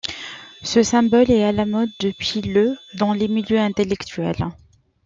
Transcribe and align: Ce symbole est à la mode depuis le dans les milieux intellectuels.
Ce 0.63 0.81
symbole 0.81 1.29
est 1.29 1.43
à 1.43 1.51
la 1.51 1.67
mode 1.67 1.91
depuis 1.99 2.41
le 2.41 2.75
dans 2.95 3.13
les 3.13 3.27
milieux 3.27 3.59
intellectuels. 3.59 4.47